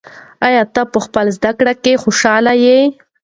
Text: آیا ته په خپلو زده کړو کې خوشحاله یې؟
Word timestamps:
آیا 0.47 0.63
ته 0.73 0.81
په 0.91 0.99
خپلو 1.05 1.31
زده 1.37 1.51
کړو 1.57 1.73
کې 1.83 2.01
خوشحاله 2.03 2.53
یې؟ 2.63 2.79